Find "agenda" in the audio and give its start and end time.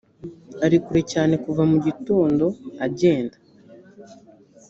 2.85-3.35